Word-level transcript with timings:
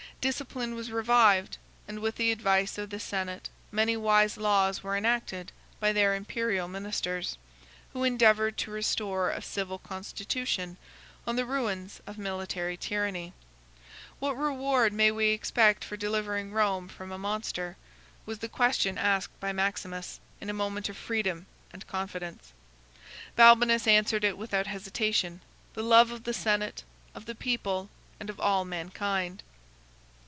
Discipline 0.21 0.75
was 0.75 0.91
revived, 0.91 1.57
and 1.87 1.97
with 1.97 2.17
the 2.17 2.31
advice 2.31 2.77
of 2.77 2.91
the 2.91 2.99
senate 2.99 3.49
many 3.71 3.97
wise 3.97 4.37
laws 4.37 4.83
were 4.83 4.95
enacted 4.95 5.51
by 5.79 5.91
their 5.91 6.13
imperial 6.13 6.67
ministers, 6.67 7.39
who 7.91 8.03
endeavored 8.03 8.55
to 8.59 8.69
restore 8.69 9.31
a 9.31 9.41
civil 9.41 9.79
constitution 9.79 10.77
on 11.25 11.37
the 11.37 11.43
ruins 11.45 12.01
of 12.05 12.19
military 12.19 12.77
tyranny. 12.77 13.33
"What 14.19 14.37
reward 14.37 14.93
may 14.93 15.09
we 15.09 15.29
expect 15.29 15.83
for 15.83 15.97
delivering 15.97 16.51
Rome 16.53 16.87
from 16.87 17.11
a 17.11 17.17
monster?" 17.17 17.75
was 18.23 18.37
the 18.37 18.47
question 18.47 18.99
asked 18.99 19.39
by 19.39 19.51
Maximus, 19.51 20.19
in 20.39 20.51
a 20.51 20.53
moment 20.53 20.87
of 20.87 20.97
freedom 20.97 21.47
and 21.73 21.87
confidence. 21.87 22.53
Balbinus 23.35 23.87
answered 23.87 24.23
it 24.23 24.37
without 24.37 24.67
hesitation—"The 24.67 25.81
love 25.83 26.11
of 26.11 26.25
the 26.25 26.33
senate, 26.35 26.83
of 27.15 27.25
the 27.25 27.33
people, 27.33 27.89
and 28.19 28.29
of 28.29 28.39
all 28.39 28.63
mankind." 28.63 29.41